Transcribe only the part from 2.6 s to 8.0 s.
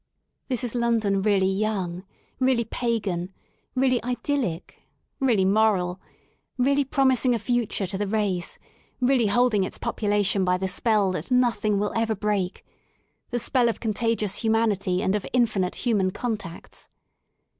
pagan, really idyllic, really moral, really promising a future to